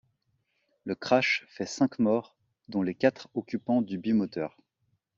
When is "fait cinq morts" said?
1.49-2.35